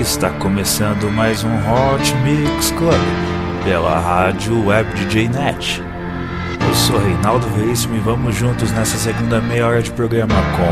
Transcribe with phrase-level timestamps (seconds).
[0.00, 2.94] Está começando mais um Hot Mix Club
[3.64, 5.82] pela rádio Web DJ Net.
[6.66, 10.64] Eu sou Reinaldo Veríssimo e vamos juntos nessa segunda meia hora de programa com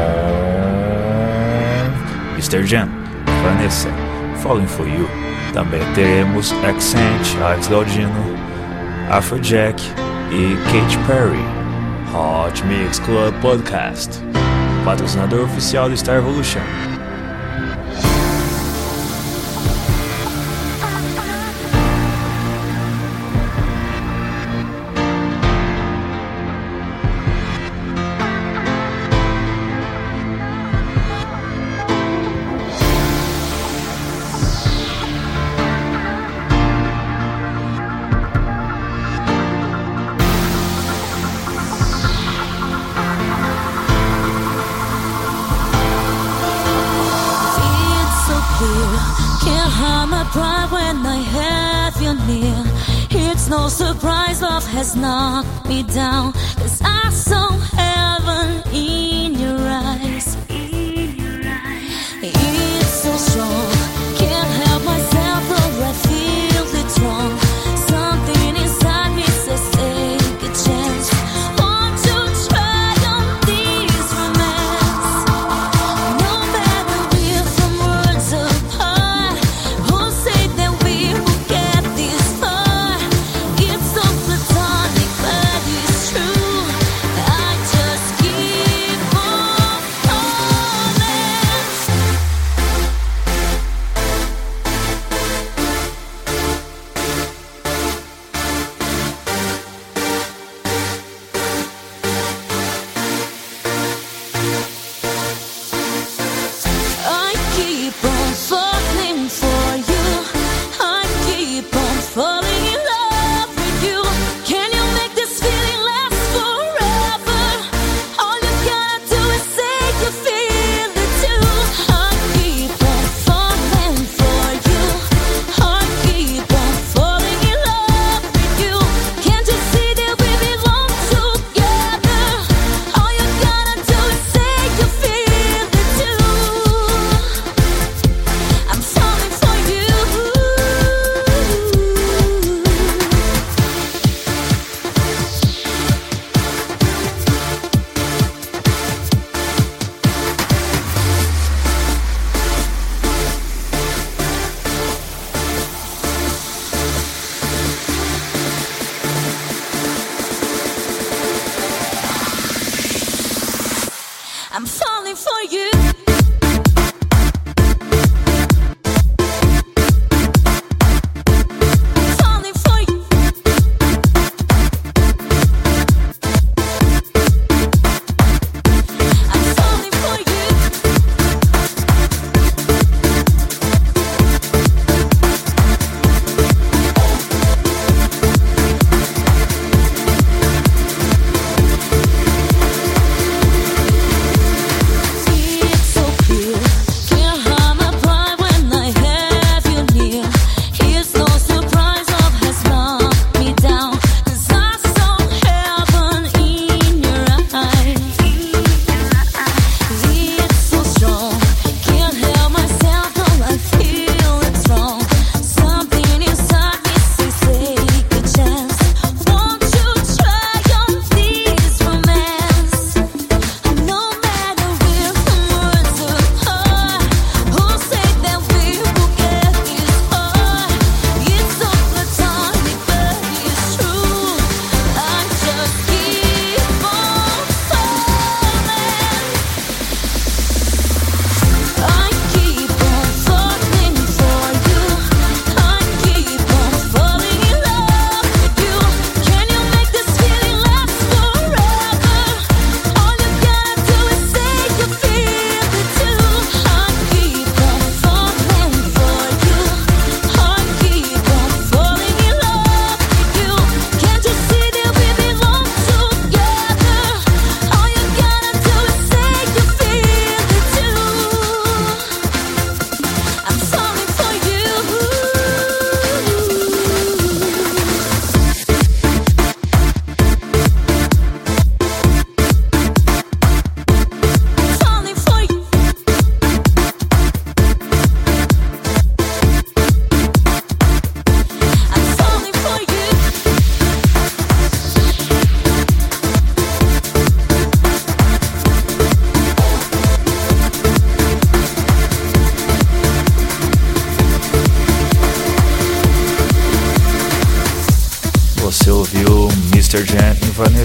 [2.34, 2.64] Mr.
[2.64, 2.88] Jen,
[3.42, 3.88] Vanessa,
[4.42, 5.08] Falling For You.
[5.52, 8.36] Também teremos Accent, Alex Galdino,
[9.10, 9.82] Afrojack
[10.30, 11.44] e Katy Perry.
[12.14, 14.20] Hot Mix Club Podcast,
[14.84, 16.95] patrocinador oficial do Star Evolution.
[51.04, 52.64] I have you near.
[53.10, 56.32] It's no surprise love has knocked me down.
[56.32, 60.36] Cause I saw heaven in your eyes.
[62.22, 63.85] It's so strong,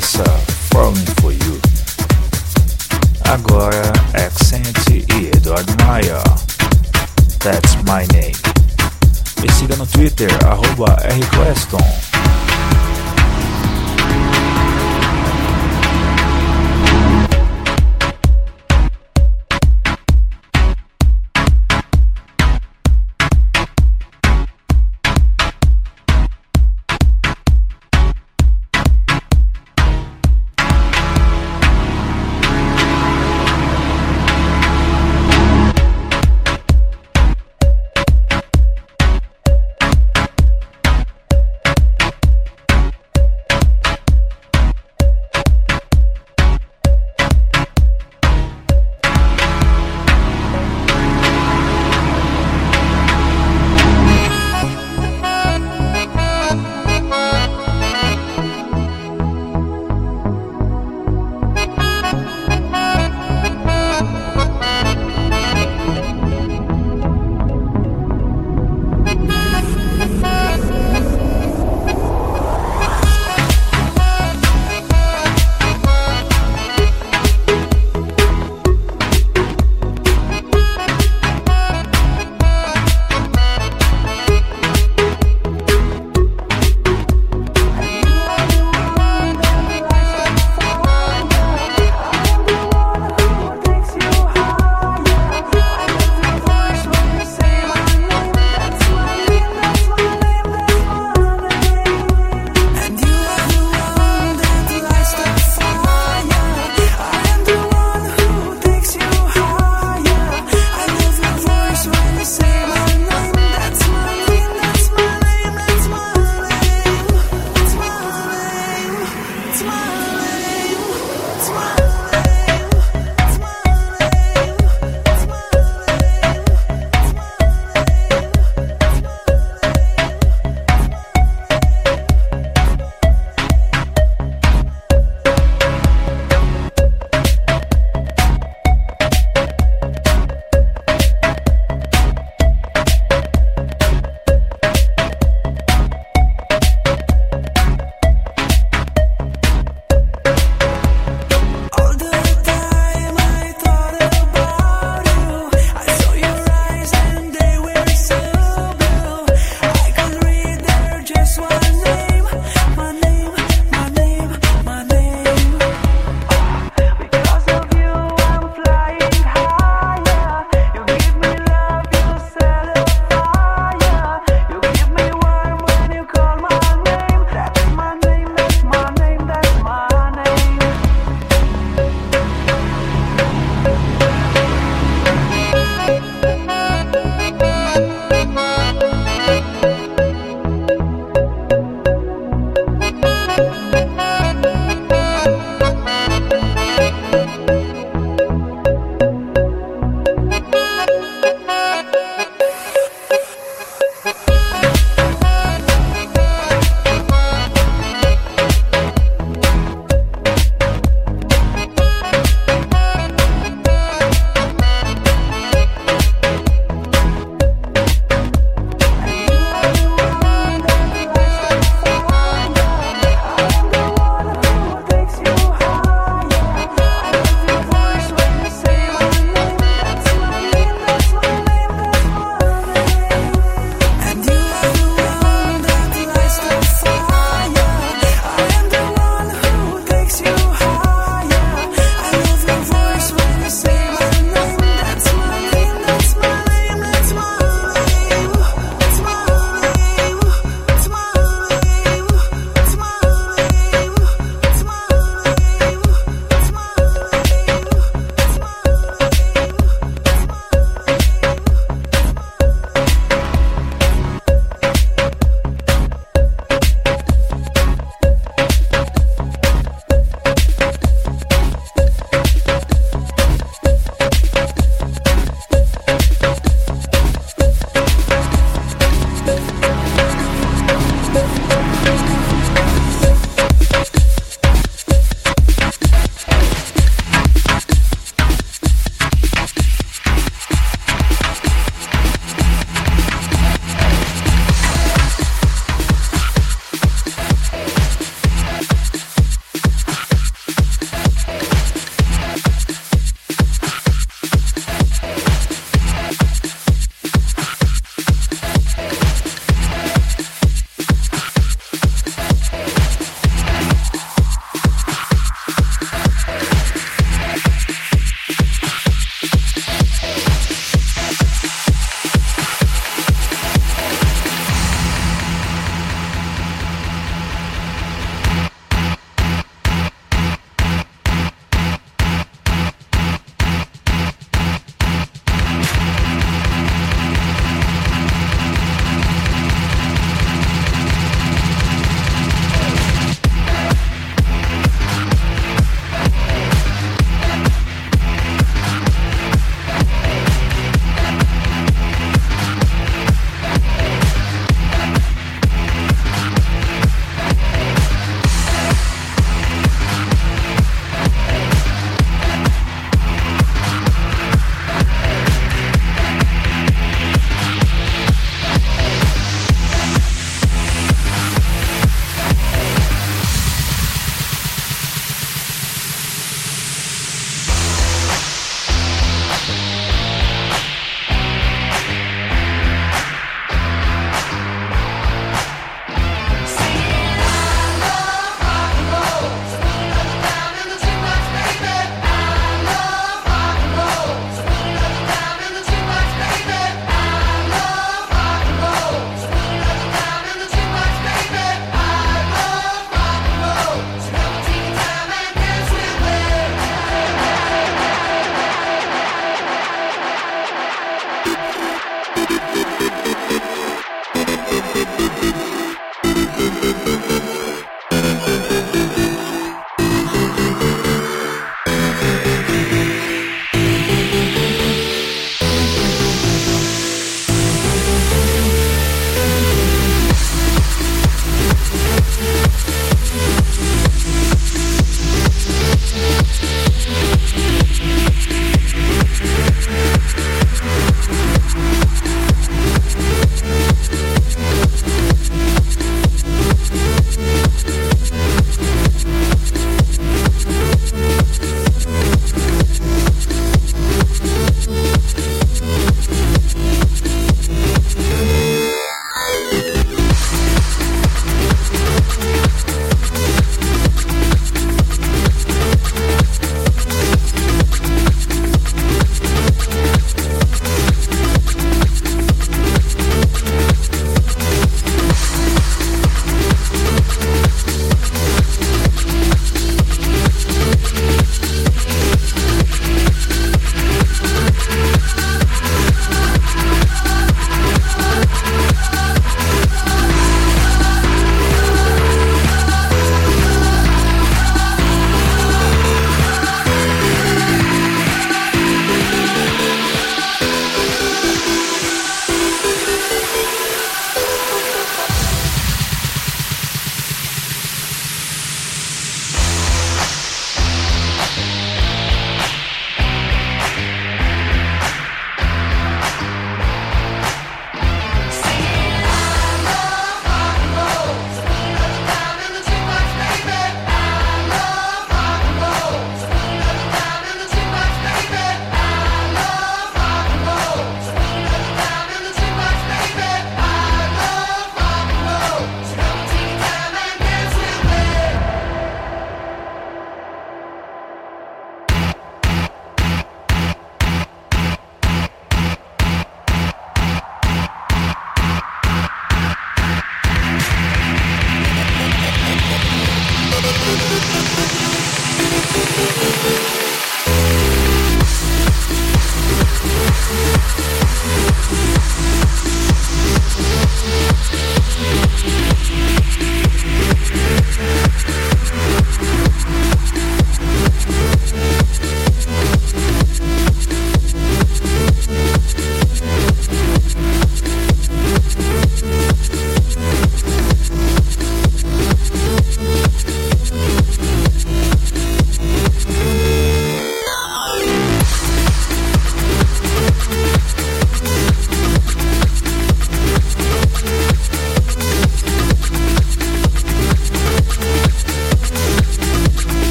[0.00, 0.49] Jen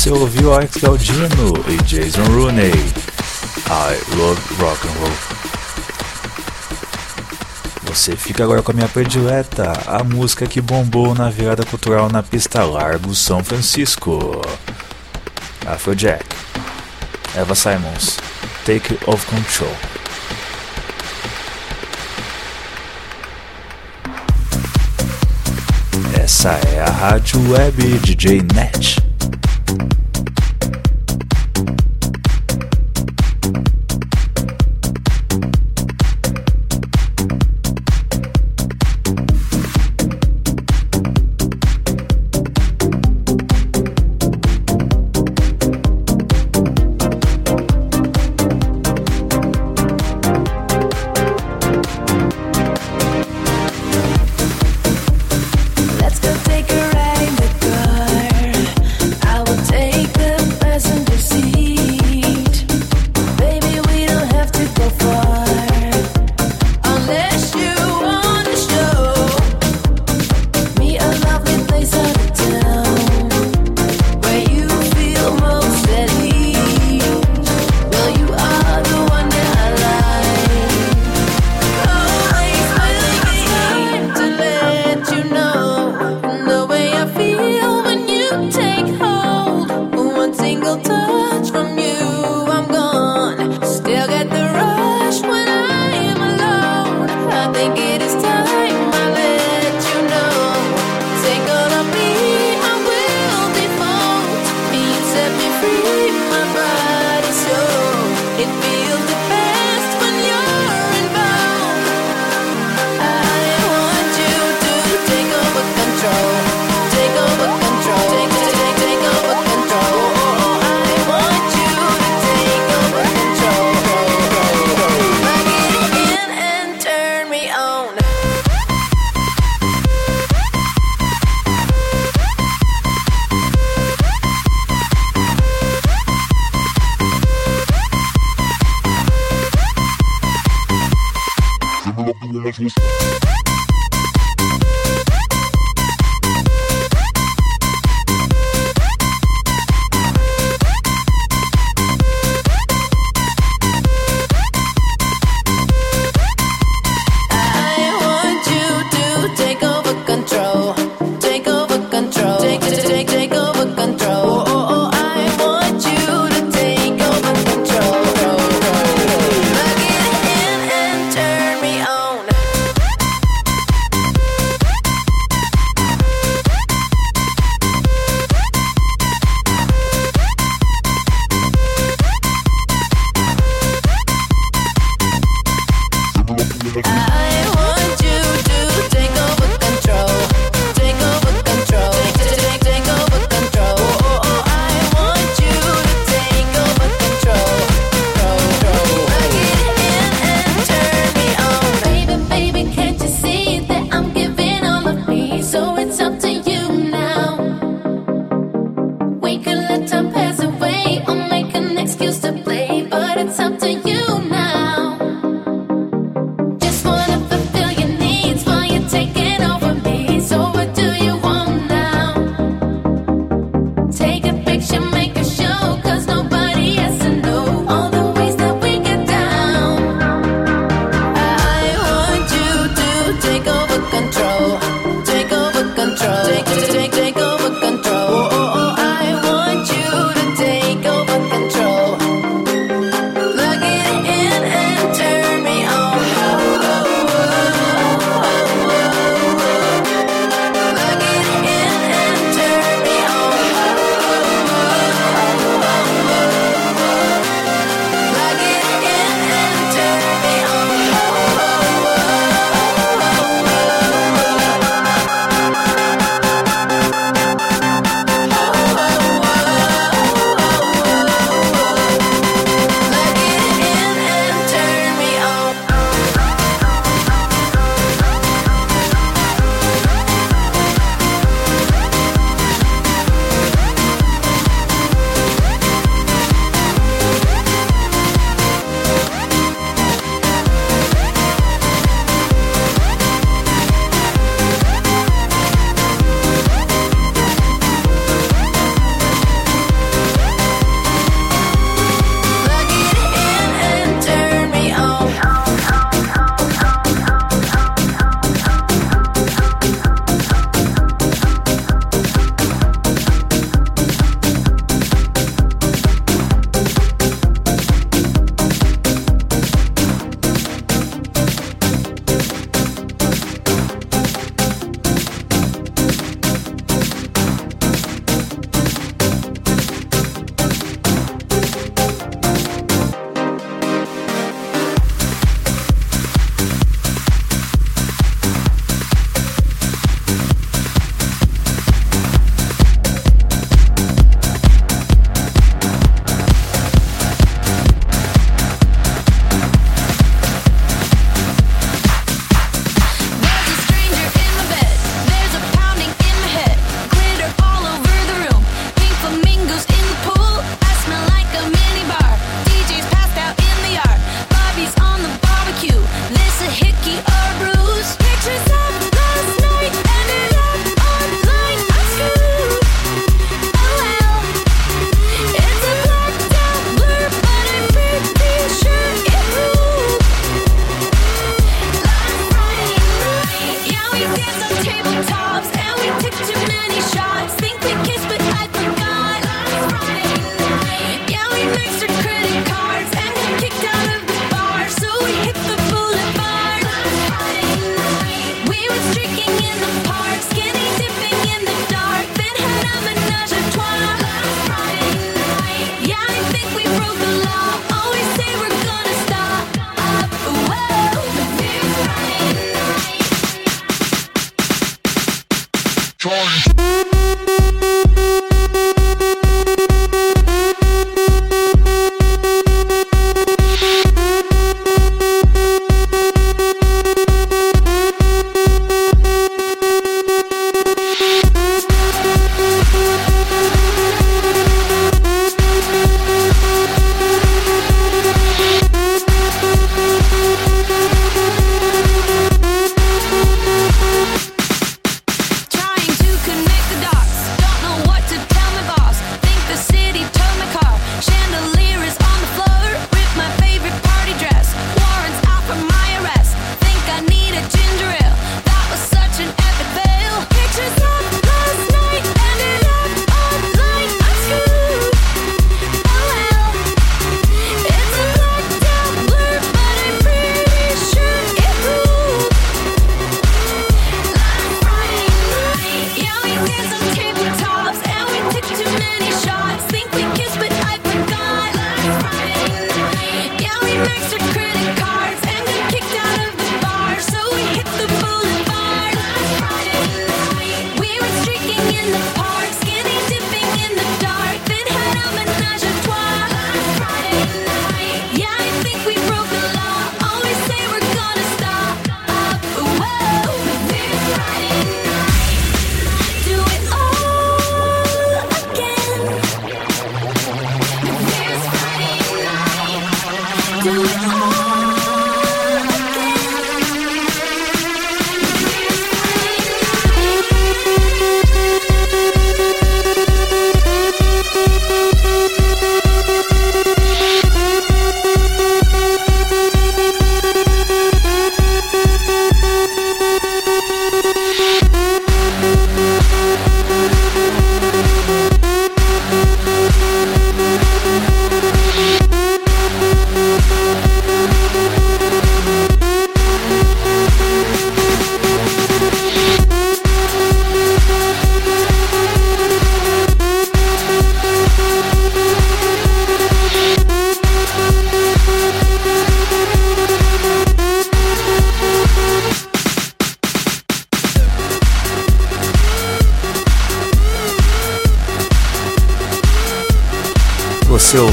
[0.00, 2.70] você ouviu Alex Galdino e Jason Rooney.
[2.70, 5.12] I love rock and roll.
[7.84, 12.22] Você fica agora com a minha predileta, a música que bombou na virada cultural na
[12.22, 14.40] pista Largo São Francisco.
[15.66, 16.24] Afrojack,
[17.36, 18.16] Eva Simons,
[18.64, 19.76] Take of Control.
[26.18, 29.09] Essa é a Rádio Web DJ Net.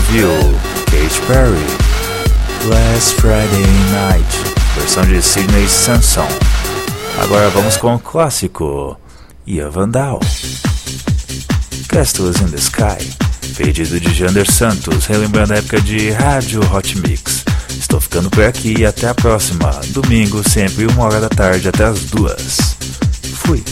[0.08, 0.30] Ouviu
[0.86, 4.28] Katy Perry, Last Friday Night,
[4.76, 6.28] versão de Sidney Sanson.
[7.22, 8.98] Agora vamos com o clássico
[9.46, 10.22] Ia Vandal,
[11.90, 12.98] Castles in the Sky,
[13.58, 17.44] pedido de Jander Santos, relembrando a época de Rádio Hot Mix.
[17.78, 19.72] Estou ficando por aqui e até a próxima.
[19.88, 22.78] Domingo, sempre uma hora da tarde até as duas.
[23.34, 23.64] Fui.